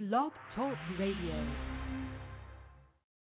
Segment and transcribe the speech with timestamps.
[0.00, 1.34] Blog Talk Radio.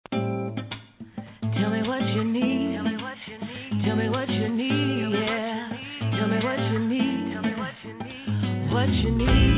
[0.09, 2.75] Tell me what you need.
[2.77, 3.83] Tell me what you need.
[3.85, 5.11] Tell me what you need.
[5.11, 5.67] Yeah.
[6.17, 7.33] Tell me what you need.
[7.33, 8.71] Tell me what you need.
[8.71, 9.50] What you need.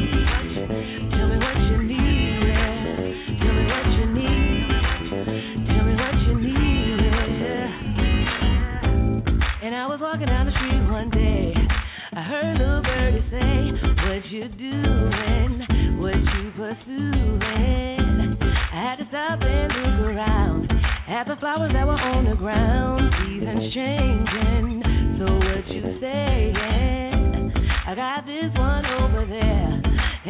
[21.13, 23.05] At the flowers that were on the ground.
[23.21, 24.81] Seasons changing,
[25.19, 27.53] so what you saying?
[27.85, 29.81] I got this one over there,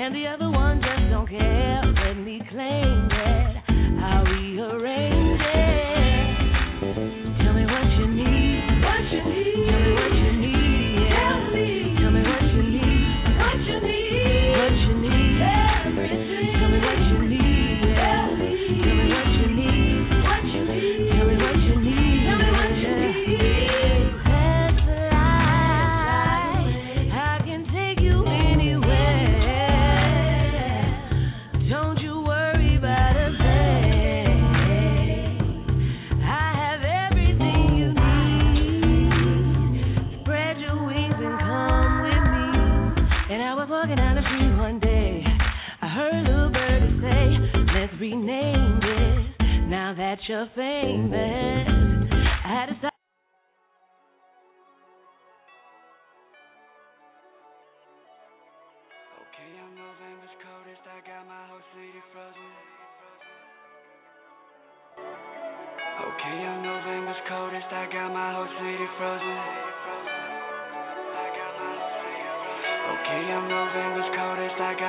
[0.04, 1.82] and the other one just don't care.
[1.88, 3.55] Let me claim it.
[4.04, 6.27] I'll rearrange it.
[7.40, 8.84] Tell me what you need.
[8.84, 9.52] What you need.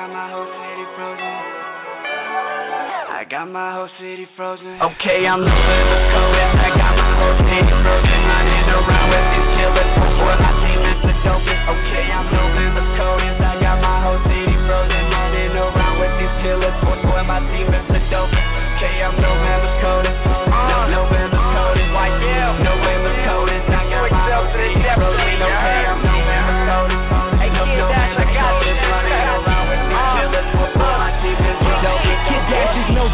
[0.05, 1.33] Got my whole city frozen.
[3.09, 4.77] I got my whole city frozen.
[4.77, 6.61] Okay, I'm November's coldest.
[6.61, 8.21] I got my whole city frozen.
[8.29, 11.57] Running around with these killers before my team is the dopest.
[11.73, 13.41] Okay, I'm November's coldest.
[13.49, 15.03] I got my whole city frozen.
[15.09, 18.45] Running around with these killers before my team is the dopest.
[18.77, 20.21] Okay, I'm November's coldest.
[20.21, 21.89] No, November's coldest.
[21.97, 22.13] White
[22.61, 23.73] November's coldest.
[23.73, 25.64] I got my whole city frozen.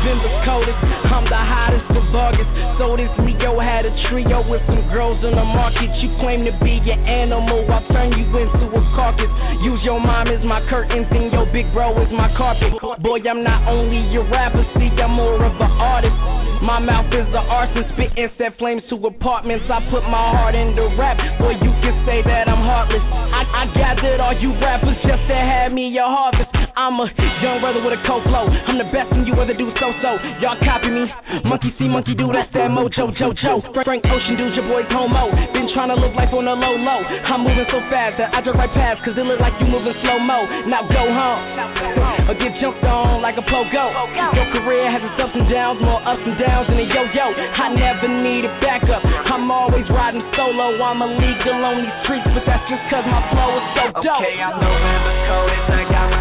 [0.01, 0.81] Is November's coldest.
[1.13, 2.49] I'm the hottest of August.
[2.81, 5.93] So this Leo had a trio with some girls in the market.
[6.01, 9.29] You claim to be an animal, I'll turn you into a carcass.
[9.61, 12.73] Use your mom as my curtains and your big bro as my carpet.
[13.05, 16.17] Boy, I'm not only a rapper, see, I'm more of an artist.
[16.65, 19.69] My mouth is the arson, spitting set flames to apartments.
[19.69, 23.05] I put my heart into rap, boy, you can say that I'm heartless.
[23.05, 26.60] I, I gathered all you rappers just to have me a harvest.
[26.81, 27.05] I'm a
[27.45, 28.49] young brother with a cold flow.
[28.49, 30.17] I'm the best and you ever do so so.
[30.41, 31.05] Y'all copy me.
[31.45, 33.61] Monkey see, monkey do, that's that mojo jojo.
[33.85, 35.29] Frank Ocean dude, your boy Como.
[35.53, 37.05] Been trying to live life on a low low.
[37.05, 39.93] I'm moving so fast that I drive right past cause it look like you moving
[40.01, 40.41] slow mo.
[40.65, 42.33] Now go home.
[42.33, 43.85] Or get jumped on like a pogo.
[44.33, 47.29] Your career has its ups and downs, more ups and downs than a yo yo.
[47.29, 49.05] I never need a backup.
[49.05, 50.81] I'm always riding solo.
[50.81, 54.25] I'm a illegal on these streets, but that's just cause my flow is so dope.
[54.25, 55.77] Okay, I'm November's coldest.
[55.77, 56.20] I got my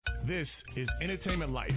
[1.11, 1.71] Entertainment Life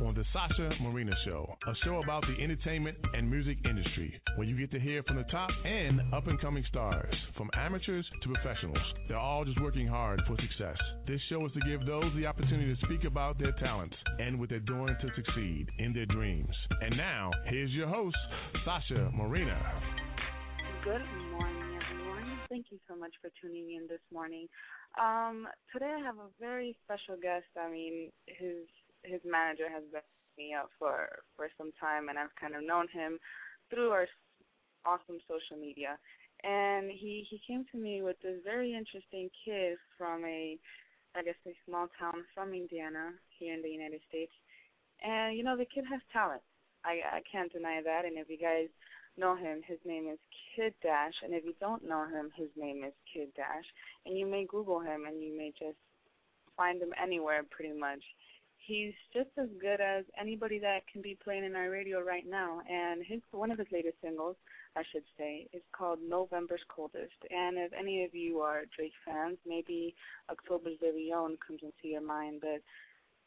[0.00, 4.58] on the Sasha Marina Show, a show about the entertainment and music industry, where you
[4.58, 8.82] get to hear from the top and up and coming stars, from amateurs to professionals.
[9.06, 10.76] They're all just working hard for success.
[11.06, 14.48] This show is to give those the opportunity to speak about their talents and what
[14.48, 16.50] they're doing to succeed in their dreams.
[16.80, 18.16] And now, here's your host,
[18.64, 19.56] Sasha Marina.
[20.82, 22.40] Good morning, everyone.
[22.48, 24.48] Thank you so much for tuning in this morning.
[24.98, 27.46] Um, today I have a very special guest.
[27.56, 28.66] I mean, his
[29.02, 30.02] his manager has been
[30.38, 33.18] me up for for some time, and I've kind of known him
[33.68, 34.06] through our
[34.86, 35.98] awesome social media.
[36.42, 40.56] And he he came to me with this very interesting kid from a,
[41.14, 44.32] I guess a small town from Indiana here in the United States.
[45.04, 46.42] And you know, the kid has talent.
[46.84, 48.04] I I can't deny that.
[48.06, 48.68] And if you guys
[49.18, 50.18] know him, his name is
[50.56, 53.68] Kidd Dash, and if you don't know him, his name is Kidd Dash.
[54.06, 55.76] And you may Google him, and you may just
[56.56, 58.00] find him anywhere, pretty much.
[58.70, 62.60] He's just as good as anybody that can be playing in our radio right now.
[62.70, 64.36] And his one of his latest singles,
[64.76, 67.18] I should say, is called November's Coldest.
[67.30, 69.94] And if any of you are Drake fans, maybe
[70.30, 72.38] October's Very Own comes into your mind.
[72.40, 72.62] But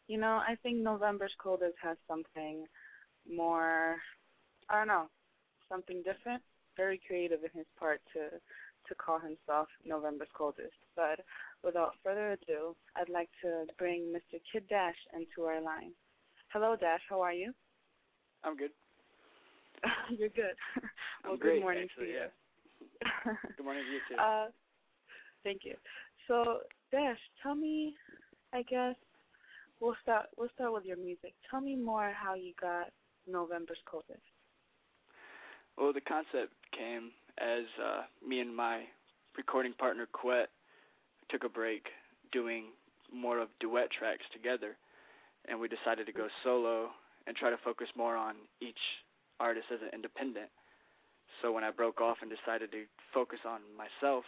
[0.07, 2.65] you know, I think November's Coldest has something
[3.29, 3.97] more.
[4.69, 5.07] I don't know,
[5.67, 6.41] something different.
[6.77, 8.39] Very creative in his part to
[8.87, 10.75] to call himself November's Coldest.
[10.95, 11.19] But
[11.63, 14.39] without further ado, I'd like to bring Mr.
[14.51, 15.91] Kidd Dash into our line.
[16.51, 17.01] Hello, Dash.
[17.09, 17.53] How are you?
[18.43, 18.71] I'm good.
[20.17, 20.55] You're good.
[21.23, 22.17] well, good morning actually, to you.
[22.17, 23.33] Yeah.
[23.57, 24.21] good morning to you too.
[24.21, 24.47] Uh,
[25.43, 25.75] thank you.
[26.27, 26.59] So,
[26.91, 27.95] Dash, tell me.
[28.53, 28.95] I guess
[29.81, 30.27] we'll start.
[30.37, 31.33] We'll start with your music.
[31.49, 32.91] Tell me more how you got
[33.27, 34.21] November's Coldest.
[35.77, 38.83] Well, the concept came as uh, me and my
[39.37, 40.49] recording partner Quet
[41.29, 41.87] took a break
[42.31, 42.65] doing
[43.13, 44.75] more of duet tracks together,
[45.47, 46.89] and we decided to go solo
[47.27, 48.79] and try to focus more on each
[49.39, 50.49] artist as an independent.
[51.41, 54.23] So when I broke off and decided to focus on myself,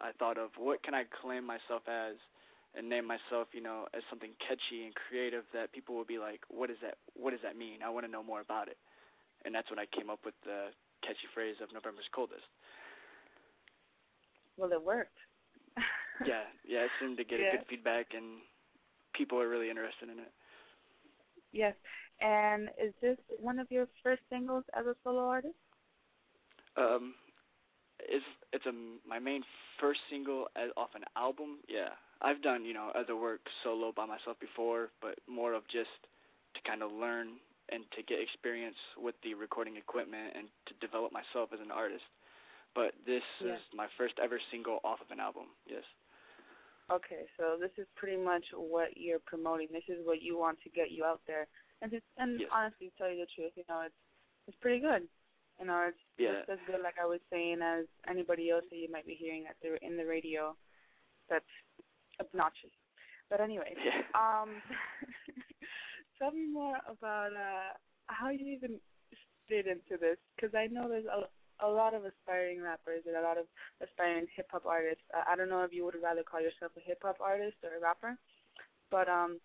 [0.00, 2.16] I thought of what can I claim myself as
[2.76, 6.40] and name myself, you know, as something catchy and creative that people will be like,
[6.48, 7.80] what is that what does that mean?
[7.84, 8.76] I want to know more about it.
[9.44, 10.68] And that's when I came up with the
[11.02, 12.46] catchy phrase of November's coldest.
[14.56, 15.16] Well, it worked.
[16.26, 17.48] yeah, yeah, it seemed to get yeah.
[17.48, 18.40] a good feedback, and
[19.14, 20.32] people are really interested in it.
[21.52, 21.74] Yes,
[22.20, 25.54] and is this one of your first singles as a solo artist?
[26.76, 27.14] Um,
[28.00, 28.72] it's it's a
[29.08, 29.42] my main
[29.80, 31.58] first single as off an album.
[31.68, 35.92] Yeah, I've done you know other work solo by myself before, but more of just
[36.54, 37.36] to kind of learn
[37.70, 42.04] and to get experience with the recording equipment and to develop myself as an artist.
[42.74, 43.54] But this yeah.
[43.54, 45.50] is my first ever single off of an album.
[45.66, 45.82] Yes.
[46.86, 49.66] Okay, so this is pretty much what you're promoting.
[49.72, 51.48] This is what you want to get you out there.
[51.82, 52.48] And just and yes.
[52.52, 54.00] honestly, to tell you the truth, you know, it's
[54.46, 55.08] it's pretty good.
[55.58, 56.44] You know, it's yeah.
[56.46, 59.44] just as good, like I was saying, as anybody else that you might be hearing
[59.48, 60.54] at the in the radio.
[61.28, 61.48] That's
[62.20, 62.70] obnoxious.
[63.30, 64.04] But anyway, yeah.
[64.14, 64.62] um,
[66.18, 67.72] tell me more about uh
[68.06, 68.78] how you even
[69.48, 71.28] fit into this, because I know there's a
[71.64, 73.46] a lot of aspiring rappers and a lot of
[73.82, 75.02] aspiring hip hop artists.
[75.16, 77.76] Uh, I don't know if you would rather call yourself a hip hop artist or
[77.76, 78.18] a rapper,
[78.90, 79.40] but um,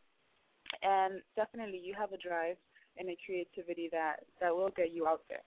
[0.83, 2.57] and definitely you have a drive
[2.97, 5.44] and a creativity that that will get you out there.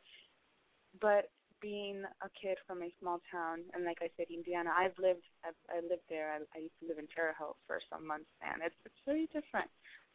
[1.00, 1.31] But
[1.61, 5.56] being a kid from a small town, and like I said, Indiana, I've lived, I've,
[5.69, 6.32] I lived there.
[6.32, 9.26] I, I used to live in Terre Haute for some months, and it's it's very
[9.32, 9.69] different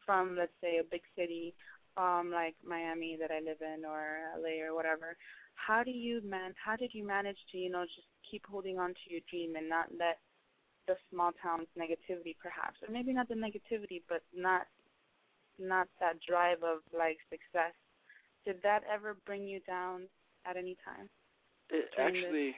[0.09, 1.53] from let's say a big city
[1.97, 5.13] um like Miami that I live in or LA or whatever
[5.53, 8.89] how do you man how did you manage to you know just keep holding on
[8.89, 10.17] to your dream and not let
[10.87, 14.65] the small town's negativity perhaps or maybe not the negativity but not
[15.59, 17.75] not that drive of like success?
[18.45, 20.07] Did that ever bring you down
[20.47, 21.09] at any time
[21.69, 22.55] it actually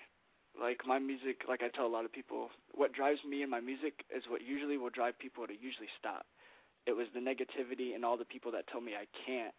[0.59, 3.59] like my music like i tell a lot of people what drives me in my
[3.59, 6.25] music is what usually will drive people to usually stop
[6.87, 9.53] it was the negativity and all the people that tell me i can't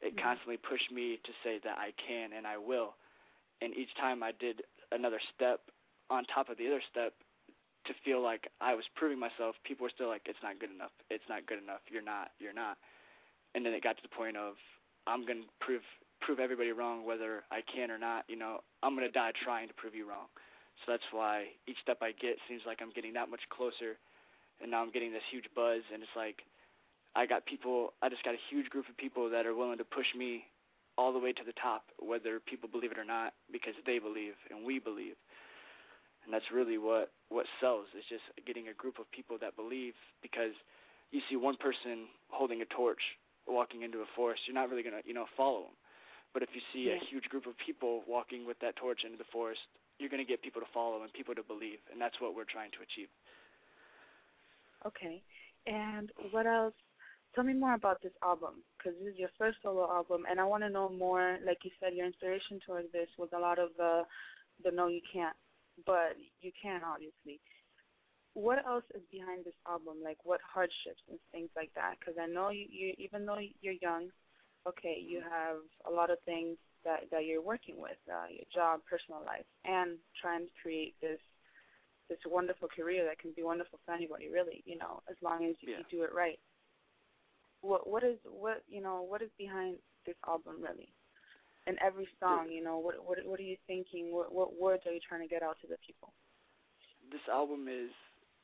[0.00, 0.24] it mm-hmm.
[0.24, 2.96] constantly pushed me to say that I can and I will.
[3.62, 4.62] And each time I did
[4.92, 5.60] another step
[6.10, 7.14] on top of the other step
[7.86, 10.92] to feel like I was proving myself, people were still like, It's not good enough.
[11.08, 11.80] It's not good enough.
[11.88, 12.36] You're not.
[12.38, 12.76] You're not.
[13.54, 14.54] And then it got to the point of
[15.06, 15.82] I'm gonna prove
[16.20, 19.74] prove everybody wrong whether I can or not, you know, I'm gonna die trying to
[19.74, 20.28] prove you wrong.
[20.84, 23.96] So that's why each step I get seems like I'm getting that much closer
[24.60, 26.42] and now I'm getting this huge buzz and it's like
[27.16, 27.96] I got people.
[28.02, 30.44] I just got a huge group of people that are willing to push me
[31.00, 34.36] all the way to the top, whether people believe it or not, because they believe
[34.52, 35.16] and we believe.
[36.24, 37.86] And that's really what what sells.
[37.96, 39.96] Is just getting a group of people that believe.
[40.20, 40.52] Because
[41.10, 43.00] you see one person holding a torch
[43.48, 45.78] walking into a forest, you're not really gonna you know follow them.
[46.36, 47.00] But if you see yeah.
[47.00, 49.64] a huge group of people walking with that torch into the forest,
[49.96, 52.44] you're going to get people to follow and people to believe, and that's what we're
[52.44, 53.08] trying to achieve.
[54.84, 55.22] Okay.
[55.66, 56.74] And what else
[57.36, 60.44] tell me more about this album because this is your first solo album, and I
[60.44, 61.38] want to know more.
[61.44, 64.02] Like you said, your inspiration towards this was a lot of the
[64.64, 65.36] the no, you can't,
[65.84, 67.40] but you can obviously.
[68.32, 69.96] What else is behind this album?
[70.04, 71.94] Like what hardships and things like that?
[71.98, 74.08] Because I know you, you, even though you're young,
[74.68, 75.56] okay, you have
[75.88, 79.98] a lot of things that that you're working with, uh, your job, personal life, and
[80.20, 81.20] trying to create this
[82.08, 84.62] this wonderful career that can be wonderful for anybody, really.
[84.64, 85.78] You know, as long as you, yeah.
[85.78, 86.38] you do it right
[87.62, 90.92] what what is what you know what is behind this album really
[91.66, 94.92] and every song you know what what what are you thinking what what words are
[94.92, 96.12] you trying to get out to the people
[97.10, 97.90] this album is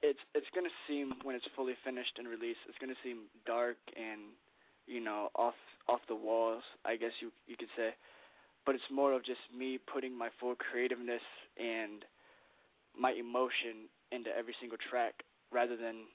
[0.02, 4.34] it's it's gonna seem when it's fully finished and released, it's gonna seem dark and
[4.86, 5.54] you know off
[5.88, 7.94] off the walls, I guess you you could say.
[8.66, 11.22] But it's more of just me putting my full creativeness
[11.58, 12.04] and
[12.98, 16.08] my emotion into every single track, rather than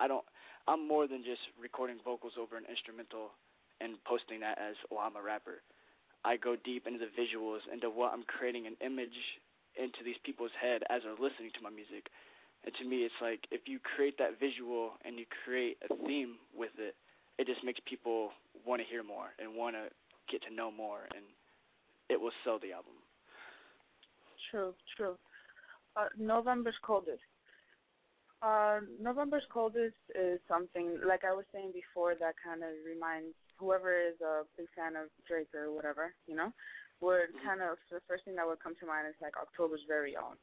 [0.00, 0.24] I don't.
[0.66, 3.32] I'm more than just recording vocals over an instrumental
[3.80, 5.62] and posting that as oh I'm a rapper.
[6.24, 9.14] I go deep into the visuals, into what I'm creating an image
[9.78, 12.10] into these people's head as they're listening to my music.
[12.66, 16.42] And to me, it's like if you create that visual and you create a theme
[16.50, 16.98] with it,
[17.38, 18.34] it just makes people
[18.66, 19.86] want to hear more and want to
[20.26, 21.24] get to know more, and
[22.10, 22.98] it will sell the album.
[24.50, 25.14] True, true.
[25.98, 27.26] Uh, November's coldest.
[28.40, 33.90] Uh, November's coldest is something like I was saying before that kind of reminds whoever
[33.90, 36.54] is a big fan of Drake or whatever, you know,
[37.00, 37.46] would mm-hmm.
[37.46, 40.38] kind of the first thing that would come to mind is like October's very own.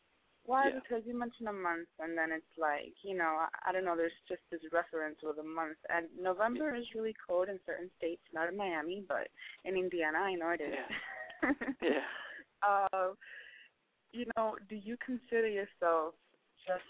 [0.46, 0.68] Why?
[0.68, 0.84] Yeah.
[0.84, 3.96] Because you mentioned a month, and then it's like you know I, I don't know.
[3.98, 8.22] There's just this reference with a month, and November is really cold in certain states,
[8.34, 9.32] not in Miami, but
[9.64, 10.76] in Indiana, I know it is.
[10.76, 11.52] Yeah.
[11.82, 12.06] yeah.
[12.62, 13.16] Uh,
[14.16, 16.16] you know, do you consider yourself
[16.66, 16.88] just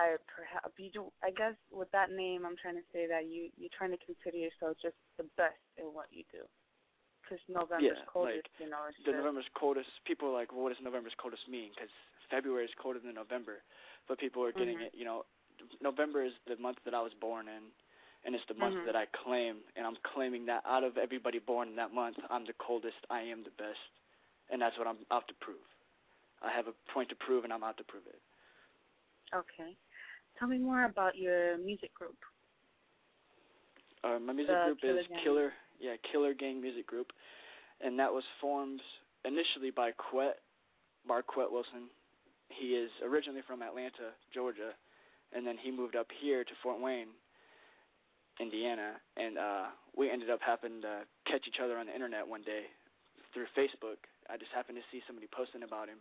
[0.00, 1.02] I perhaps you do.
[1.20, 4.38] I guess with that name, I'm trying to say that you you're trying to consider
[4.38, 6.46] yourself just the best in what you do.
[7.20, 8.90] Because November's yeah, coldest, like, you know.
[8.90, 9.90] It's the just, November's coldest.
[10.06, 11.70] People are like, well, what does November's coldest mean?
[11.74, 11.92] Because
[12.26, 13.62] February is colder than November,
[14.06, 14.94] but people are getting mm-hmm.
[14.94, 14.98] it.
[14.98, 15.26] You know,
[15.82, 17.70] November is the month that I was born in,
[18.24, 18.86] and it's the month mm-hmm.
[18.86, 22.46] that I claim, and I'm claiming that out of everybody born in that month, I'm
[22.46, 22.98] the coldest.
[23.10, 23.82] I am the best,
[24.50, 25.62] and that's what I'm out to prove.
[26.42, 28.20] I have a point to prove, and I'm out to prove it.
[29.34, 29.76] Okay.
[30.38, 32.16] Tell me more about your music group.
[34.02, 35.20] Uh, my music the group Killer is Gang.
[35.22, 37.12] Killer, yeah, Killer Gang Music Group,
[37.80, 38.80] and that was formed
[39.24, 40.40] initially by Quet,
[41.06, 41.92] Marquette Wilson.
[42.48, 44.72] He is originally from Atlanta, Georgia,
[45.36, 47.12] and then he moved up here to Fort Wayne,
[48.40, 49.66] Indiana, and uh
[49.96, 52.72] we ended up happening to catch each other on the internet one day
[53.34, 54.00] through Facebook.
[54.30, 55.98] I just happened to see somebody posting about him,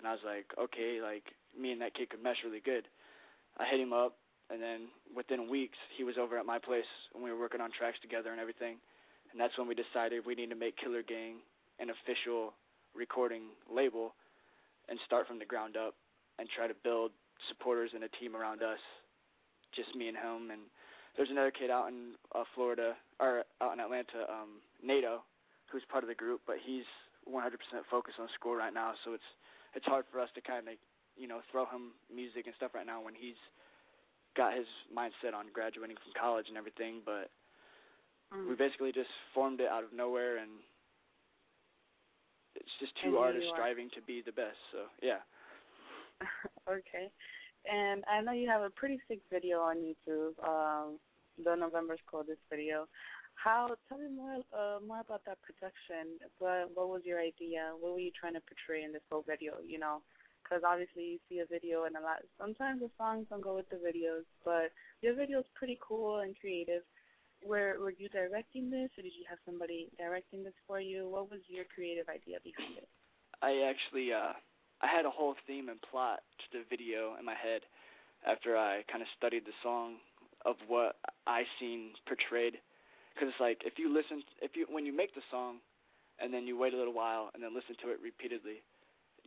[0.00, 2.88] and I was like, okay, like me and that kid could mesh really good.
[3.60, 4.16] I hit him up,
[4.48, 7.68] and then within weeks he was over at my place, and we were working on
[7.76, 8.80] tracks together and everything.
[9.30, 11.44] And that's when we decided we need to make Killer Gang
[11.78, 12.56] an official
[12.96, 14.16] recording label
[14.88, 15.94] and start from the ground up
[16.40, 17.12] and try to build
[17.52, 18.80] supporters and a team around us.
[19.76, 20.66] Just me and him and
[21.16, 25.22] there's another kid out in uh, Florida or out in Atlanta, um, Nato,
[25.70, 26.86] who's part of the group, but he's
[27.28, 27.50] 100%
[27.90, 29.30] focused on school right now, so it's
[29.74, 30.74] it's hard for us to kind of
[31.16, 33.38] you know throw him music and stuff right now when he's
[34.36, 37.02] got his mindset on graduating from college and everything.
[37.04, 37.30] But
[38.32, 38.48] Mm.
[38.48, 40.50] we basically just formed it out of nowhere, and
[42.54, 44.58] it's just two And artists striving to be the best.
[44.70, 45.18] So yeah,
[46.68, 47.10] okay.
[47.70, 50.98] And I know you have a pretty sick video on YouTube, um,
[51.44, 52.86] the November's Coldest video.
[53.42, 53.72] How?
[53.88, 56.20] Tell me more uh, more about that production.
[56.38, 57.72] What what was your idea?
[57.80, 59.56] What were you trying to portray in this whole video?
[59.64, 60.02] You know,
[60.44, 62.20] because obviously you see a video and a lot.
[62.36, 66.36] Sometimes the songs don't go with the videos, but your video is pretty cool and
[66.38, 66.82] creative.
[67.40, 71.08] Were were you directing this, or did you have somebody directing this for you?
[71.08, 72.88] What was your creative idea behind it?
[73.40, 74.36] I actually uh
[74.84, 77.62] I had a whole theme and plot to the video in my head
[78.28, 79.96] after I kind of studied the song
[80.44, 82.60] of what I seen portrayed.
[83.20, 85.60] Because it's like if you listen, if you when you make the song,
[86.16, 88.64] and then you wait a little while and then listen to it repeatedly,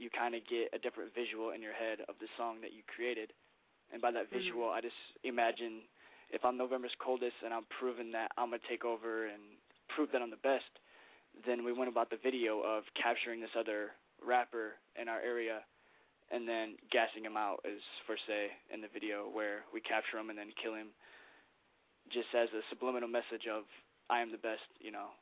[0.01, 2.81] you kind of get a different visual in your head of the song that you
[2.89, 3.29] created.
[3.93, 4.41] And by that mm-hmm.
[4.41, 5.85] visual, I just imagine
[6.33, 9.62] if I'm November's coldest and I'm proving that I'm gonna take over and
[9.93, 10.69] prove that I'm the best,
[11.45, 13.93] then we went about the video of capturing this other
[14.25, 15.62] rapper in our area
[16.33, 17.77] and then gassing him out as
[18.09, 20.89] for say in the video where we capture him and then kill him
[22.09, 23.65] just as a subliminal message of
[24.10, 25.13] I am the best, you know,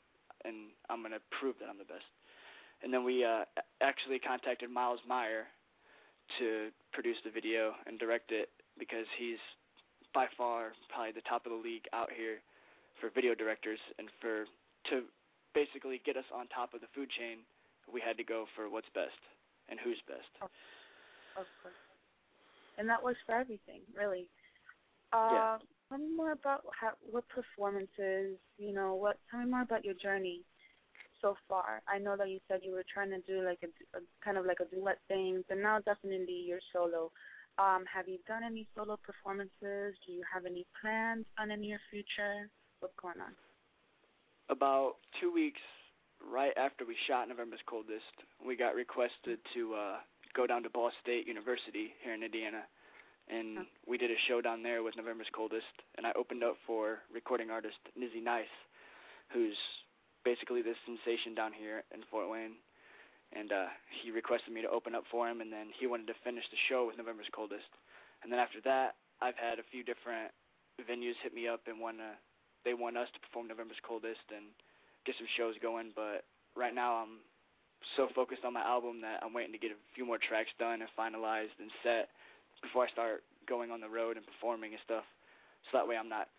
[0.45, 2.07] and I'm going to prove that I'm the best.
[2.83, 3.45] And then we uh
[3.81, 5.45] actually contacted Miles Meyer
[6.39, 9.41] to produce the video and direct it because he's
[10.13, 12.41] by far probably the top of the league out here
[13.00, 14.45] for video directors and for
[14.89, 15.03] to
[15.53, 17.45] basically get us on top of the food chain
[17.91, 19.19] we had to go for what's best
[19.69, 20.27] and who's best.
[20.41, 20.50] Of
[21.61, 21.75] course.
[22.77, 24.27] And that works for everything, really.
[25.13, 25.57] Uh, Yeah.
[25.91, 29.17] Tell me more about how, what performances, you know, what.
[29.29, 30.39] Tell me more about your journey
[31.21, 31.81] so far.
[31.86, 34.45] I know that you said you were trying to do like a, a kind of
[34.45, 37.12] like a duet thing, but now definitely you're solo.
[37.60, 40.00] Um, have you done any solo performances?
[40.07, 42.48] Do you have any plans on in your future?
[42.79, 43.36] What's going on?
[44.48, 45.60] About two weeks
[46.24, 49.98] right after we shot November's Coldest, we got requested to uh
[50.33, 52.63] go down to Ball State University here in Indiana
[53.31, 53.63] and huh.
[53.88, 57.50] we did a show down there with November's Coldest, and I opened up for recording
[57.50, 58.51] artist Nizzy Nice,
[59.33, 59.57] who's
[60.23, 62.59] basically this sensation down here in Fort Wayne.
[63.31, 63.71] And uh
[64.03, 66.59] he requested me to open up for him and then he wanted to finish the
[66.67, 67.71] show with November's Coldest.
[68.21, 70.35] And then after that, I've had a few different
[70.83, 72.11] venues hit me up and want to
[72.67, 74.51] they want us to perform November's Coldest and
[75.07, 77.23] get some shows going, but right now I'm
[77.97, 80.85] so focused on my album that I'm waiting to get a few more tracks done
[80.85, 82.13] and finalized and set
[82.61, 85.05] before I start going on the road and performing and stuff.
[85.69, 86.29] So that way I'm not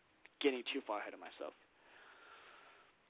[0.40, 1.54] getting too far ahead of myself.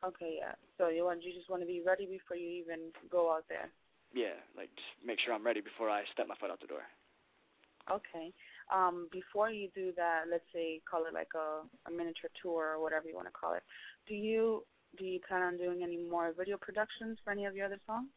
[0.04, 0.58] Okay, yeah.
[0.78, 3.70] So you want you just want to be ready before you even go out there.
[4.12, 6.84] Yeah, like just make sure I'm ready before I step my foot out the door.
[7.90, 8.32] Okay.
[8.72, 12.82] Um, before you do that, let's say call it like a, a miniature tour or
[12.82, 13.62] whatever you want to call it.
[14.06, 14.64] Do you
[14.98, 18.08] do you plan on doing any more video productions for any of your other songs?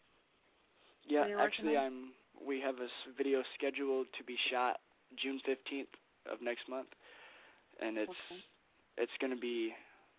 [1.07, 2.13] Yeah, actually, I'm.
[2.43, 2.87] We have a
[3.17, 4.79] video scheduled to be shot
[5.21, 5.89] June fifteenth
[6.31, 6.89] of next month,
[7.81, 8.41] and it's okay.
[8.97, 9.73] it's going to be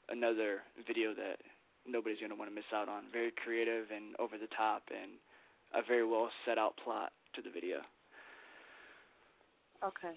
[0.08, 1.38] another video that
[1.86, 3.04] nobody's going to want to miss out on.
[3.12, 5.18] Very creative and over the top, and
[5.74, 7.78] a very well set out plot to the video.
[9.84, 10.16] Okay,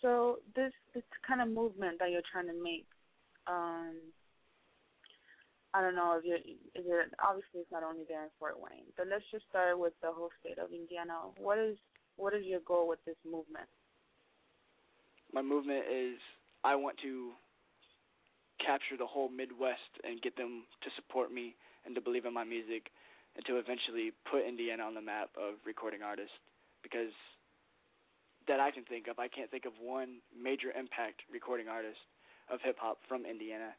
[0.00, 2.86] so this this kind of movement that you're trying to make,
[3.46, 3.94] um,
[5.76, 8.88] I don't know if you're, is it obviously it's not only there in Fort Wayne,
[8.96, 11.28] but let's just start with the whole state of Indiana.
[11.36, 11.76] What is
[12.16, 13.68] what is your goal with this movement?
[15.36, 16.16] My movement is
[16.64, 17.36] I want to
[18.56, 21.52] capture the whole Midwest and get them to support me
[21.84, 22.88] and to believe in my music
[23.36, 26.40] and to eventually put Indiana on the map of recording artists
[26.80, 27.12] because
[28.48, 32.00] that I can think of, I can't think of one major impact recording artist
[32.48, 33.76] of hip hop from Indiana.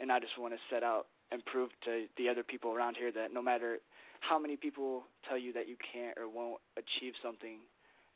[0.00, 3.12] And I just want to set out and prove to the other people around here
[3.12, 3.78] that no matter
[4.20, 7.58] how many people tell you that you can't or won't achieve something,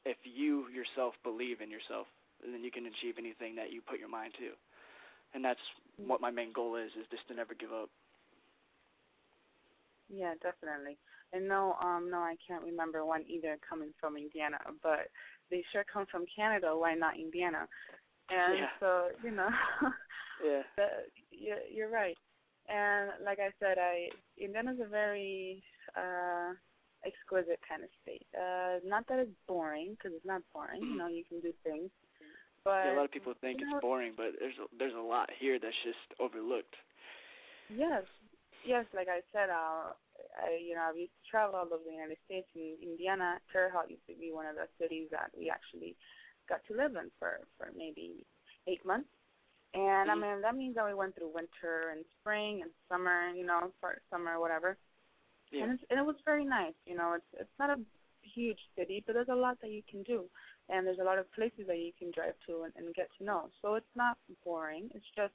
[0.04, 2.06] if you yourself believe in yourself,
[2.42, 4.50] then you can achieve anything that you put your mind to.
[5.34, 5.62] And that's
[5.96, 7.88] what my main goal is is just to never give up.
[10.08, 10.98] Yeah definitely.
[11.32, 15.08] And no um no i can't remember one either coming from indiana but
[15.50, 17.66] they sure come from canada why not indiana?
[18.28, 18.68] And yeah.
[18.80, 19.48] so you know
[20.44, 20.62] yeah.
[21.30, 22.18] you're, you're right
[22.68, 25.62] and like i said i indiana's a very
[25.96, 26.52] uh
[27.04, 31.08] exquisite kind of state uh not that it's boring because it's not boring you know
[31.08, 31.90] you can do things
[32.64, 35.02] but yeah, a lot of people think you it's boring, but there's a, there's a
[35.02, 36.74] lot here that's just overlooked.
[37.74, 38.06] Yes,
[38.66, 38.86] yes.
[38.94, 39.98] Like I said, uh,
[40.38, 42.46] I you know I've used to travel all over the United States.
[42.54, 45.96] and Indiana, Terre Haute used to be one of the cities that we actually
[46.48, 48.22] got to live in for for maybe
[48.70, 49.10] eight months.
[49.74, 50.10] And mm-hmm.
[50.10, 53.72] I mean that means that we went through winter and spring and summer, you know,
[53.80, 54.76] for summer whatever.
[55.50, 55.64] Yeah.
[55.64, 56.76] And, it's, and it was very nice.
[56.86, 57.80] You know, it's it's not a
[58.22, 60.24] huge city, but there's a lot that you can do
[60.68, 63.24] and there's a lot of places that you can drive to and, and get to
[63.24, 63.48] know.
[63.60, 64.88] So it's not boring.
[64.94, 65.34] It's just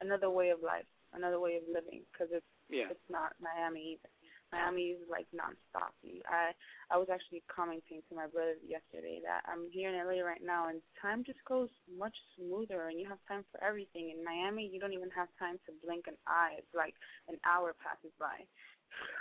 [0.00, 2.02] another way of life, another way of living.
[2.12, 2.90] Because it's yeah.
[2.90, 4.10] it's not Miami either.
[4.52, 5.94] Miami is like nonstop.
[6.30, 6.54] I
[6.90, 10.68] I was actually commenting to my brother yesterday that I'm here in LA right now,
[10.68, 14.14] and time just goes much smoother, and you have time for everything.
[14.14, 16.58] In Miami, you don't even have time to blink an eye.
[16.58, 16.94] It's like
[17.28, 18.46] an hour passes by.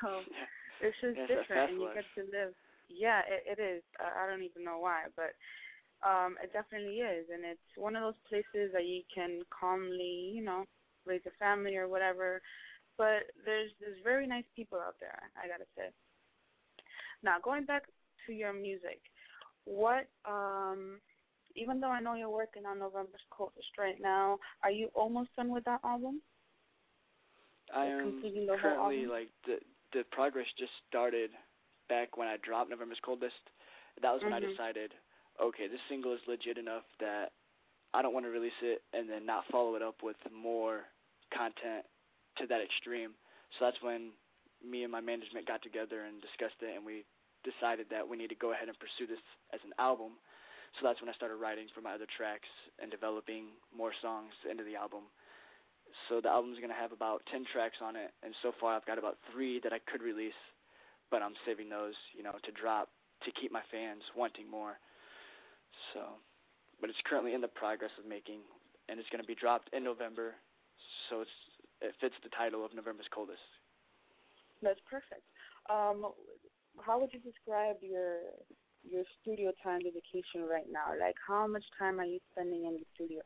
[0.02, 0.22] So
[0.86, 2.54] it's just yeah, different, and you get to live
[2.90, 3.84] yeah, it, it is.
[4.00, 5.34] Uh, I don't even know why, but
[6.06, 10.44] um, it definitely is, and it's one of those places that you can calmly, you
[10.44, 10.66] know,
[11.06, 12.42] raise a family or whatever.
[12.98, 15.20] But there's there's very nice people out there.
[15.36, 15.90] I gotta say.
[17.24, 17.84] Now going back
[18.28, 19.00] to your music,
[19.66, 21.00] what um,
[21.56, 25.50] even though I know you're working on November's Coldest right now, are you almost done
[25.50, 26.22] with that album?
[27.74, 29.12] I am completing the whole currently album?
[29.12, 29.58] like the
[29.94, 31.32] the progress just started
[31.88, 33.36] back when I dropped November's Coldest.
[34.02, 34.36] That was when Mhm.
[34.36, 34.94] I decided,
[35.40, 37.32] okay, this single is legit enough that
[37.94, 40.86] I don't want to release it and then not follow it up with more
[41.32, 41.86] content
[42.38, 43.16] to that extreme.
[43.58, 44.12] So that's when
[44.64, 47.06] me and my management got together and discussed it, and we
[47.46, 49.22] decided that we need to go ahead and pursue this
[49.54, 50.18] as an album.
[50.78, 52.50] So that's when I started writing for my other tracks
[52.82, 55.08] and developing more songs into the album.
[56.10, 58.90] So the album's going to have about 10 tracks on it, and so far I've
[58.90, 60.36] got about three that I could release,
[61.08, 62.90] but I'm saving those, you know, to drop
[63.24, 64.76] to keep my fans wanting more.
[65.94, 66.20] So,
[66.82, 68.44] but it's currently in the progress of making,
[68.90, 70.36] and it's going to be dropped in November.
[71.10, 71.38] So it's
[71.82, 73.44] it fits the title of November's Coldest.
[74.62, 75.24] That's perfect.
[75.70, 76.12] Um,
[76.82, 78.20] how would you describe your
[78.86, 80.94] your studio time dedication right now?
[81.00, 83.22] Like, how much time are you spending in the studio?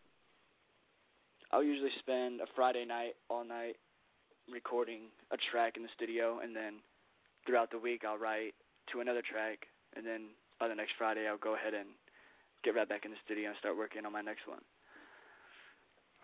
[1.52, 3.76] I'll usually spend a Friday night all night
[4.52, 6.80] recording a track in the studio, and then
[7.46, 8.54] throughout the week I'll write
[8.94, 11.90] to another track, and then by the next Friday I'll go ahead and
[12.64, 14.62] get right back in the studio and start working on my next one.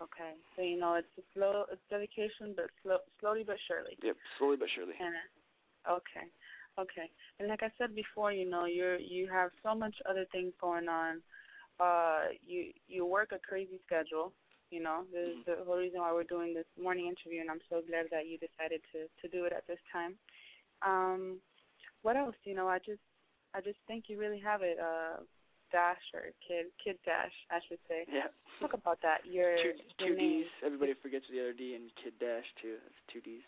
[0.02, 3.96] Okay, so you know it's a slow, it's dedication, but slow, slowly but surely.
[4.02, 4.92] Yep, slowly but surely.
[5.00, 5.14] And,
[5.88, 6.28] okay,
[6.78, 7.08] okay,
[7.40, 10.88] and like I said before, you know you're you have so much other things going
[10.88, 11.22] on.
[11.80, 14.32] Uh, you you work a crazy schedule.
[14.70, 15.60] You know, this is mm-hmm.
[15.60, 18.36] the whole reason why we're doing this morning interview, and I'm so glad that you
[18.36, 20.16] decided to to do it at this time.
[20.84, 21.40] Um,
[22.02, 22.36] what else?
[22.44, 23.00] You know, I just
[23.54, 24.76] I just think you really have it.
[24.78, 25.24] Uh,
[25.76, 28.08] Dash or Kid Kidd Dash, I should say.
[28.08, 28.32] Yeah.
[28.64, 29.28] Talk about that.
[29.28, 30.48] Your two, two name.
[30.48, 30.50] D's.
[30.64, 32.80] Everybody forgets the other D and Kidd Dash too.
[32.80, 33.44] That's two D's.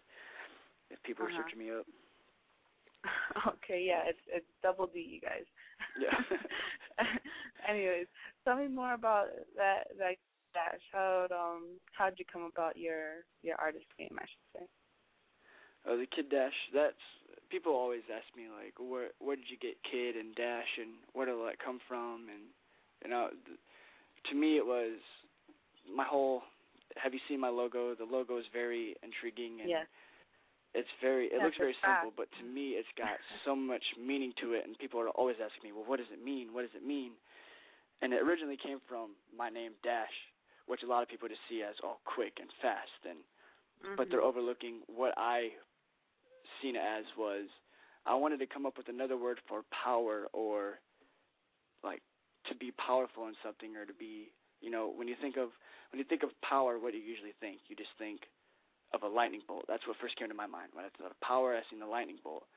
[0.93, 1.33] If people uh-huh.
[1.33, 1.89] are searching me up.
[3.57, 5.49] okay, yeah, it's it's double D, you guys.
[5.97, 6.13] Yeah.
[7.71, 8.13] Anyways,
[8.45, 10.21] tell me more about that that
[10.53, 10.85] Dash.
[10.93, 14.13] How um how'd you come about your your artist name?
[14.21, 14.65] I should say.
[15.89, 16.57] Oh, the Kidd Dash.
[16.75, 17.01] That's
[17.51, 21.27] people always ask me like, where where did you get Kid and Dash and where
[21.27, 22.29] did that come from?
[22.29, 22.53] And
[23.05, 23.61] you know, th-
[24.31, 25.01] to me it was
[25.89, 26.43] my whole.
[26.97, 27.95] Have you seen my logo?
[27.95, 29.87] The logo is very intriguing and yes.
[30.75, 31.27] it's very.
[31.27, 32.05] It yes, looks very fast.
[32.05, 35.37] simple, but to me it's got so much meaning to it, and people are always
[35.41, 36.53] asking me, well, what does it mean?
[36.53, 37.13] What does it mean?
[38.01, 40.15] And it originally came from my name Dash,
[40.67, 43.19] which a lot of people just see as oh quick and fast, and
[43.83, 43.97] mm-hmm.
[43.97, 45.55] but they're overlooking what I
[46.63, 47.47] seen it as was
[48.07, 50.81] I wanted to come up with another word for power or
[51.85, 52.01] like
[52.49, 55.53] to be powerful in something or to be you know when you think of
[55.93, 57.61] when you think of power what do you usually think?
[57.69, 58.25] You just think
[58.97, 59.69] of a lightning bolt.
[59.69, 61.53] That's what first came to my mind when I thought of power.
[61.53, 62.49] I seen the lightning bolt.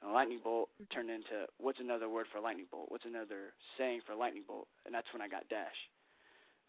[0.00, 2.88] And the lightning bolt turned into what's another word for lightning bolt?
[2.88, 4.70] What's another saying for lightning bolt?
[4.86, 5.76] And that's when I got dash.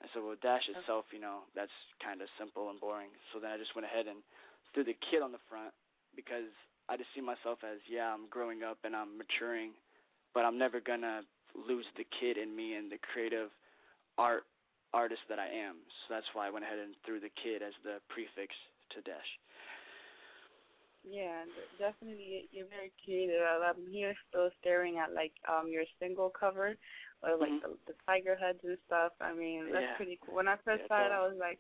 [0.02, 3.14] And so with dash itself you know that's kind of simple and boring.
[3.32, 4.26] So then I just went ahead and
[4.74, 5.72] threw the kid on the front
[6.18, 6.50] because
[6.92, 9.72] I just see myself as yeah, I'm growing up and I'm maturing,
[10.36, 11.24] but I'm never gonna
[11.56, 13.48] lose the kid in me and the creative
[14.20, 14.44] art
[14.92, 15.80] artist that I am.
[15.88, 18.52] So that's why I went ahead and threw the kid as the prefix
[18.92, 19.32] to Dash.
[21.08, 21.48] Yeah,
[21.80, 22.52] definitely.
[22.52, 23.40] You're very creative.
[23.40, 26.76] I'm here still staring at like um your single cover,
[27.24, 27.72] or like mm-hmm.
[27.88, 29.16] the, the tiger heads and stuff.
[29.24, 29.98] I mean, that's yeah.
[29.98, 30.36] pretty cool.
[30.36, 31.58] When I first yeah, saw it, I was like,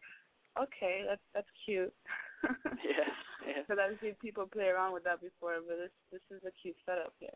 [0.59, 1.95] okay, that's that's cute.
[2.83, 3.15] yeah,
[3.45, 3.61] yeah.
[3.61, 6.77] Because I've seen people play around with that before, but this this is a cute
[6.85, 7.35] setup here.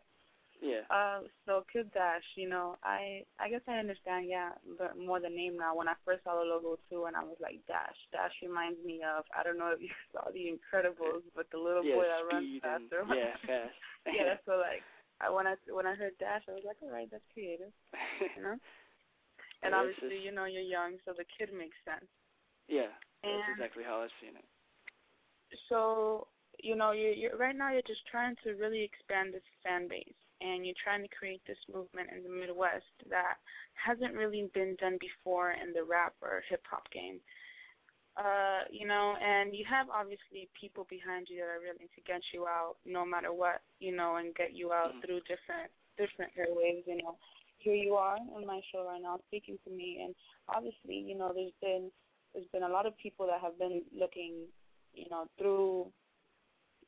[0.61, 0.87] Yeah.
[0.87, 5.29] Uh, so Kidd Dash, you know, I I guess I understand, yeah, but more the
[5.29, 5.75] name now.
[5.75, 7.97] When I first saw the logo too, and I was like, Dash.
[8.11, 11.83] Dash reminds me of I don't know if you saw The Incredibles, but the little
[11.83, 13.03] yeah, boy that runs faster.
[13.03, 13.75] And, yeah, fast.
[14.07, 14.83] yeah, so like
[15.19, 17.73] I when I when I heard Dash, I was like, all right, that's creative,
[18.35, 18.55] you know.
[19.63, 22.07] and yeah, obviously, just, you know, you're young, so the kid makes sense.
[22.71, 22.89] Yeah,
[23.21, 24.47] and that's exactly how I've seen it.
[25.69, 26.27] So
[26.61, 27.71] you know, you're, you're right now.
[27.71, 31.59] You're just trying to really expand this fan base, and you're trying to create this
[31.71, 33.37] movement in the Midwest that
[33.77, 37.19] hasn't really been done before in the rap or hip hop game.
[38.15, 42.23] Uh, you know, and you have obviously people behind you that are willing to get
[42.33, 45.03] you out no matter what, you know, and get you out mm-hmm.
[45.03, 45.67] through different
[45.99, 47.19] different airwaves, you know.
[47.59, 50.15] Here you are on my show right now speaking to me and
[50.47, 51.91] obviously, you know, there's been
[52.33, 54.47] there's been a lot of people that have been looking,
[54.95, 55.91] you know, through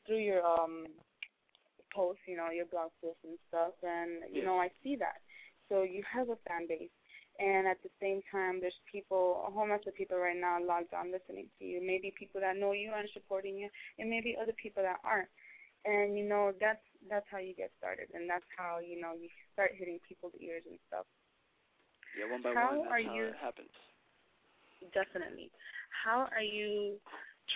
[0.05, 0.85] through your um
[1.93, 4.47] posts, you know, your blog posts and stuff and you Yeah.
[4.47, 5.21] know, I see that.
[5.69, 6.89] So you have a fan base
[7.39, 10.93] and at the same time there's people a whole bunch of people right now logged
[10.93, 14.53] on listening to you maybe people that know you and supporting you and maybe other
[14.61, 15.29] people that aren't
[15.85, 19.29] and you know that's that's how you get started and that's how you know you
[19.53, 21.05] start hitting people's ears and stuff
[22.17, 22.81] Yeah, one by How one.
[22.81, 23.69] That's are how you- it happens.
[24.93, 25.51] definitely
[26.03, 26.99] how are you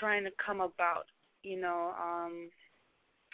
[0.02, 1.06] trying to come about
[1.44, 2.50] you know um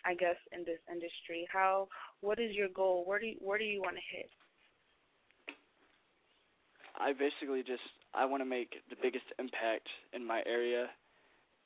[0.05, 1.87] i guess in this industry how
[2.21, 4.29] what is your goal where do you, where do you want to hit
[6.97, 10.89] I basically just I want to make the biggest impact in my area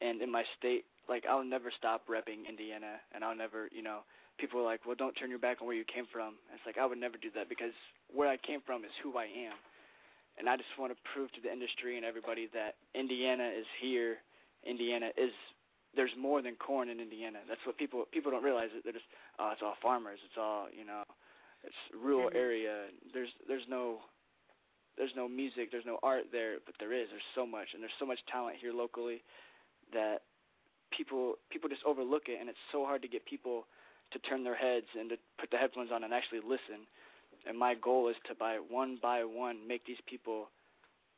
[0.03, 0.85] and in my state.
[1.07, 4.03] Like I'll never stop repping Indiana, and I'll never, you know,
[4.37, 6.35] people are like, well, don't turn your back on where you came from.
[6.51, 7.75] And it's like I would never do that because
[8.11, 9.55] where I came from is who I am,
[10.37, 14.19] and I just want to prove to the industry and everybody that Indiana is here.
[14.65, 15.32] Indiana is
[15.95, 17.39] there's more than corn in Indiana.
[17.47, 18.69] That's what people people don't realize.
[18.76, 19.06] It they're just
[19.39, 20.19] oh, it's all farmers.
[20.26, 21.04] It's all you know,
[21.63, 22.36] it's rural Mhm.
[22.36, 22.88] area.
[23.13, 24.02] There's there's no
[24.97, 27.08] there's no music, there's no art there, but there is.
[27.10, 29.24] There's so much, and there's so much talent here locally
[29.93, 30.24] that
[30.95, 33.65] people people just overlook it, and it's so hard to get people
[34.12, 36.86] to turn their heads and to put the headphones on and actually listen.
[37.47, 40.50] And my goal is to by one by one make these people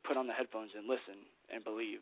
[0.04, 2.00] put on the headphones and listen and believe.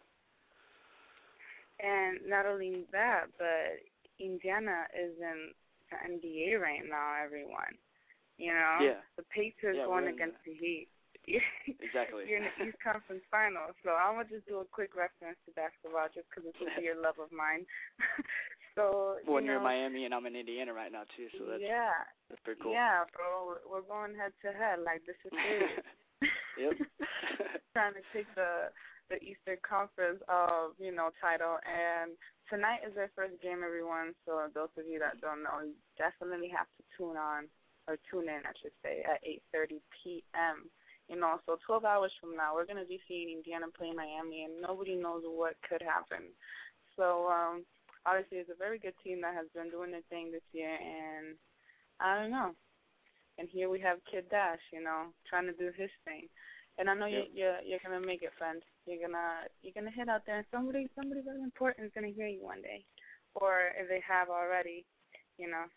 [1.82, 3.82] And not only that, but
[4.22, 5.50] Indiana is in
[5.90, 7.18] the NBA right now.
[7.18, 7.74] Everyone,
[8.38, 9.00] you know, Yeah.
[9.16, 10.88] the Pacers Yeah, going against the Heat.
[11.78, 12.26] exactly.
[12.26, 15.52] you're in the East Conference Finals, so I'm gonna just do a quick reference to
[15.52, 17.64] basketball, just because it's a dear love of mine.
[18.74, 21.62] so well, you you're in Miami and I'm in Indiana right now too, so that's
[21.62, 22.72] yeah, that's pretty cool.
[22.72, 23.46] yeah, bro.
[23.46, 24.80] We're, we're going head to head.
[24.82, 25.86] Like this is serious.
[26.58, 26.74] yep.
[27.72, 28.74] Trying to take the
[29.10, 31.58] the Eastern Conference, of you know, title.
[31.64, 32.14] And
[32.50, 34.14] tonight is their first game, everyone.
[34.26, 37.48] So those of you that don't know, you definitely have to tune on
[37.88, 39.22] or tune in, I should say, at
[39.54, 40.70] 8:30 p.m.
[41.10, 44.62] You know, so 12 hours from now, we're gonna be seeing Indiana play Miami, and
[44.62, 46.30] nobody knows what could happen.
[46.96, 47.64] So um,
[48.06, 51.36] obviously, it's a very good team that has been doing their thing this year, and
[52.00, 52.54] I don't know.
[53.38, 56.28] And here we have Kidd Dash, you know, trying to do his thing.
[56.78, 57.28] And I know Yep.
[57.35, 58.62] you you're you're gonna make it, friend.
[58.87, 62.26] You're gonna you're gonna hit out there, and somebody somebody very important is gonna hear
[62.26, 62.85] you one day,
[63.37, 64.85] or if they have already,
[65.37, 65.68] you know.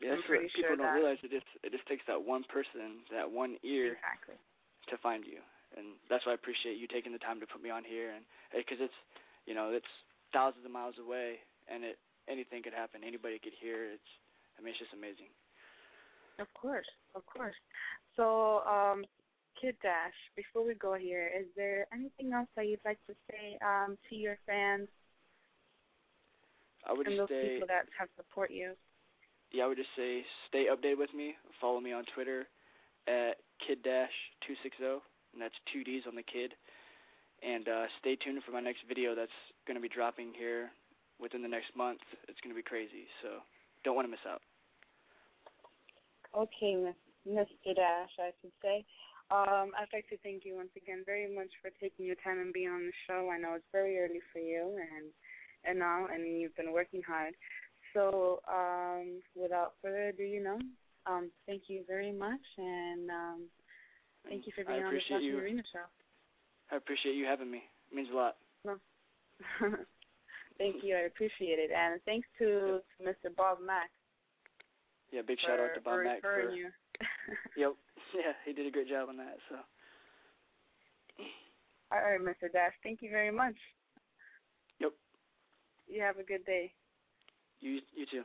[0.00, 1.18] Yeah, that's what people sure don't that- realize.
[1.22, 4.36] It just it just takes that one person, that one ear, Exactly.
[4.90, 5.40] to find you,
[5.76, 8.24] and that's why I appreciate you taking the time to put me on here, and
[8.52, 8.98] because it's,
[9.46, 9.88] you know, it's
[10.32, 11.98] thousands of miles away, and it
[12.28, 13.02] anything could happen.
[13.04, 13.84] Anybody could hear.
[13.96, 14.10] It's,
[14.58, 15.32] I mean, it's just amazing.
[16.38, 17.54] Of course, of course.
[18.16, 19.04] So, um,
[19.62, 23.56] Kidd Dash, before we go here, is there anything else that you'd like to say
[23.64, 24.88] um, to your fans
[26.82, 28.74] I would and just those say, people that have support you?
[29.52, 31.34] yeah, I would just say, stay updated with me.
[31.60, 32.48] Follow me on Twitter
[33.06, 34.10] at kid dash
[34.46, 36.54] two six zero, and that's two D's on the kid.
[37.42, 39.30] And uh, stay tuned for my next video that's
[39.66, 40.70] going to be dropping here
[41.20, 42.00] within the next month.
[42.28, 43.42] It's going to be crazy, so
[43.84, 44.42] don't want to miss out.
[46.34, 46.74] Okay,
[47.28, 47.74] Mr.
[47.76, 48.84] Dash, I should say.
[49.32, 52.52] Um, I'd like to thank you once again very much for taking your time and
[52.52, 53.30] being on the show.
[53.32, 55.08] I know it's very early for you and
[55.64, 57.34] and all, and you've been working hard.
[57.94, 60.58] So, um, without further ado, you know,
[61.06, 63.40] um, thank you very much, and um,
[64.28, 65.36] thank you for being on the appreciate you.
[65.36, 65.86] Marina show.
[66.72, 67.62] I appreciate you having me.
[67.90, 68.36] It means a lot.
[68.64, 68.76] No.
[70.58, 70.96] Thank you.
[70.96, 71.70] I appreciate it.
[71.74, 73.34] And thanks to, to Mr.
[73.36, 73.90] Bob Mack
[75.10, 76.54] Yeah, big shout out to Bob for Mack referring for.
[76.54, 76.68] you.
[77.56, 77.72] Yep.
[78.14, 79.38] Yeah, he did a great job on that.
[79.48, 79.56] So.
[81.92, 82.52] All right, Mr.
[82.52, 82.72] Dash.
[82.82, 83.56] Thank you very much.
[84.80, 84.92] Yep.
[85.88, 86.72] You have a good day.
[87.60, 88.24] You you too.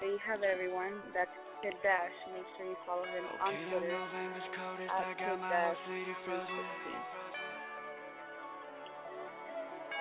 [0.00, 1.00] There you have it, everyone.
[1.12, 1.32] That's
[1.62, 2.14] Kidd Dash.
[2.30, 4.90] Make sure you follow him on Okay, I'm Twitter November's coldest.
[4.94, 6.66] at I Kid got my Dash whole city frozen.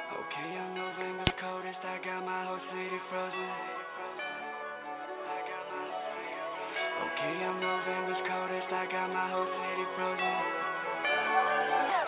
[0.08, 1.82] Okay, I'm November's coldest.
[1.84, 3.77] I got my whole city frozen.
[7.18, 8.70] Okay, I'm November's coldest.
[8.70, 10.38] I got my whole city frozen.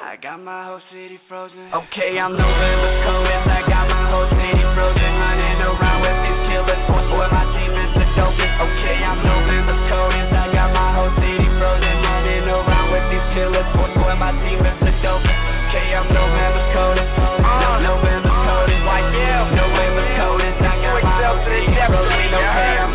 [0.05, 1.65] I got my whole city frozen.
[1.73, 3.49] Okay, I'm November's coldest.
[3.49, 5.09] I got my whole city frozen.
[5.17, 6.77] Running around with these killers.
[6.93, 8.53] Boy, boy, my team is the dopest.
[8.61, 10.29] Okay, I'm November's coldest.
[10.29, 11.95] I got my whole city frozen.
[12.05, 13.65] Running around with these killers.
[13.73, 15.41] Boy, boy, my team is the dopest.
[15.73, 17.09] Okay, I'm November's coldest.
[17.17, 18.85] No, November's coldest.
[18.85, 20.61] Like yeah, November's coldest.
[20.61, 22.29] I got my whole city frozen.
[22.29, 22.93] Okay, I'm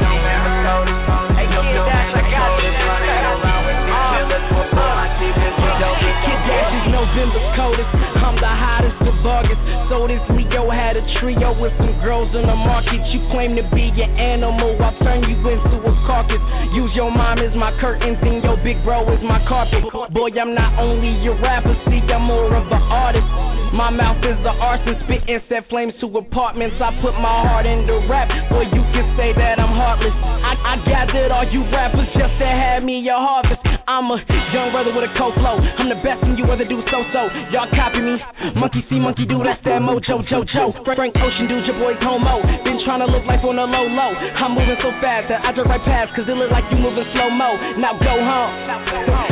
[7.15, 7.91] Is November's coldest.
[8.27, 9.63] I'm the hottest of August.
[9.87, 12.99] So this Leo had a trio with some girls in the market.
[13.15, 16.43] You claim to be an animal, I'll turn you into a carcass.
[16.75, 19.87] Use your mom as my curtains and your big bro as my carpet.
[20.11, 23.31] Boy, I'm not only a rapper, see, I'm more of an artist.
[23.71, 26.83] My mouth is the arson, spitting set flames to apartments.
[26.83, 30.15] I put my heart into rap, boy, you can say that I'm heartless.
[30.19, 33.64] I, I gathered all you rappers just to have me a harvest.
[33.85, 34.17] I'm a
[34.53, 35.61] young brother with a cold flow.
[35.61, 37.29] I'm the best and you other do so so.
[37.53, 38.17] Y'all copy me.
[38.57, 40.73] Monkey see, monkey do, that's that mojo jojo.
[40.85, 42.41] Frank Ocean dude, your boy's homo.
[42.65, 44.13] Been trying to live life on a low low.
[44.17, 47.05] I'm moving so fast that I drive right past, cause it look like you moving
[47.13, 47.57] slow mo.
[47.77, 48.53] Now go home.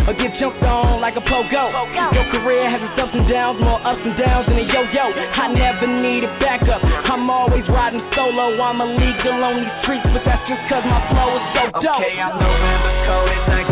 [0.08, 1.64] Or get jumped on like a pogo.
[2.12, 5.06] Your career has its ups and downs, more ups and downs than a yo yo.
[5.16, 6.84] I never need a backup.
[6.84, 8.52] I'm always riding solo.
[8.60, 12.04] I'm a illegal on these streets, but that's just cause my flow is so dope.
[12.04, 12.36] Okay, I'm.
[13.12, 13.71] I got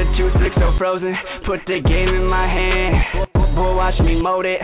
[0.21, 1.15] the two six so frozen.
[1.45, 3.25] Put the game in my hand.
[3.55, 4.61] Boy, watch me mold it.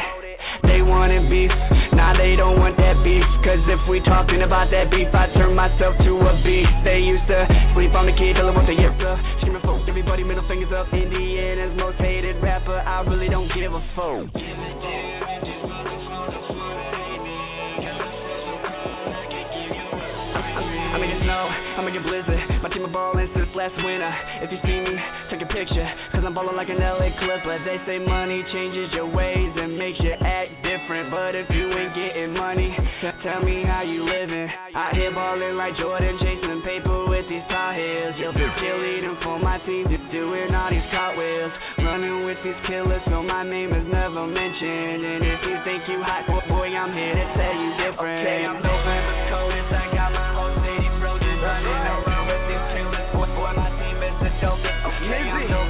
[0.64, 1.52] they wanted beef.
[1.98, 3.26] Now they don't want that beef.
[3.42, 6.70] Cause if we talking about that beef, I turn myself to a beast.
[6.86, 8.94] They used to sleep on the kid till I want to yip
[9.42, 10.94] Screaming folk, everybody middle fingers up.
[10.94, 12.78] Indiana's most hated rapper.
[12.78, 14.30] I really don't give a fuck.
[20.88, 21.44] I'm in the snow,
[21.78, 22.37] I'm in your blizzard.
[22.58, 24.10] My team are ballin' since last winter.
[24.42, 24.98] If you see me,
[25.30, 25.88] take a picture.
[26.10, 27.62] Cause I'm ballin' like an LA Clipper.
[27.62, 31.14] They say money changes your ways and makes you act different.
[31.14, 32.74] But if you ain't getting money,
[33.22, 34.50] tell me how you living.
[34.74, 38.18] I here ballin' like Jordan, chasing paper with these tall heels.
[38.18, 41.54] You'll be cheerleading for my team, just doing all these cartwheels.
[41.78, 45.02] Running with these killers, so my name is never mentioned.
[45.06, 48.22] And if you think you hot, boy, I'm here to tell you different.
[48.26, 49.17] Okay, I'm November's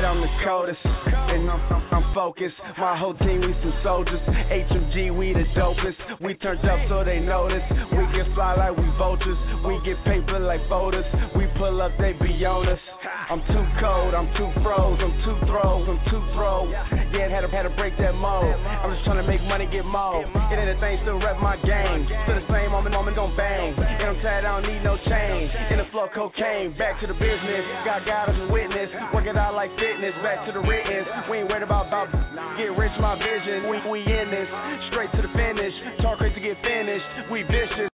[0.07, 1.08] I'm the coldest.
[1.29, 2.57] And I'm, I'm, I'm focused.
[2.79, 4.21] My whole team, we some soldiers.
[4.27, 6.21] HMG, we the dopest.
[6.21, 7.63] We turned up so they notice.
[7.93, 9.39] We get fly like we vultures.
[9.67, 11.05] We get paper like voters.
[11.37, 12.81] We pull up, they be on us.
[13.29, 16.65] I'm too cold, I'm too froze, I'm too throws, I'm too throw.
[17.13, 18.49] Yeah, had to, had to break that mold.
[18.57, 20.25] I'm just trying to make money, get more.
[20.25, 22.09] It ain't a thing, still rep my game.
[22.09, 23.77] Still the same moment, moment, don't bang.
[23.77, 25.53] And I'm tired, I don't need no change.
[25.69, 27.65] In the flow, cocaine, back to the business.
[27.85, 28.89] Got God as a witness.
[29.13, 31.05] Work it out like fitness, back to the written.
[31.29, 32.09] We ain't worried about, about
[32.57, 33.69] get rich, my vision.
[33.69, 34.49] We, we in this,
[34.89, 35.75] straight to the finish.
[36.01, 37.29] Talk crazy, get finished.
[37.29, 37.88] We vicious.